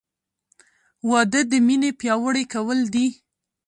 [1.09, 3.07] •واده د مینې پیاوړی کول دي.